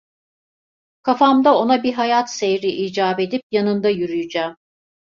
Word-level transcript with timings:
Kafamda 1.01 1.55
ona 1.57 1.83
bir 1.83 1.93
hayat 1.93 2.31
seyri 2.33 2.67
icap 2.67 3.19
edip 3.19 3.43
yanında 3.51 3.89
yürüyeceğim. 3.89 4.55